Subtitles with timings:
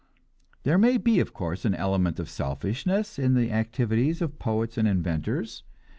[0.63, 4.87] There may be, of course, an element of selfishness in the activities of poets and
[4.87, 5.61] inventors.